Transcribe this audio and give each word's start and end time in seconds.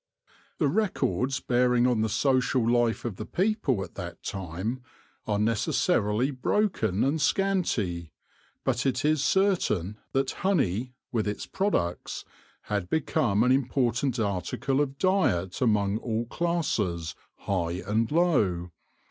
The 0.57 0.67
records 0.67 1.39
bearing 1.39 1.85
on 1.85 2.01
the 2.01 2.09
social 2.09 2.67
life 2.67 3.05
of 3.05 3.17
the 3.17 3.25
people 3.27 3.83
at 3.83 3.93
that 3.93 4.23
time 4.23 4.81
are 5.27 5.37
necessarily 5.37 6.31
broken 6.31 7.03
and 7.03 7.21
scanty; 7.21 8.11
but 8.63 8.87
it 8.87 9.05
is 9.05 9.23
certain 9.23 9.99
that 10.13 10.31
honey, 10.41 10.95
with 11.11 11.27
its 11.27 11.45
pro 11.45 11.69
ducts, 11.69 12.25
had 12.61 12.89
become 12.89 13.43
an 13.43 13.51
important 13.51 14.17
article 14.19 14.81
of 14.81 14.97
diet 14.97 15.61
among 15.61 15.99
ail 16.03 16.25
classes, 16.31 17.13
high 17.41 17.73
and 17.85 18.11
low. 18.11 18.71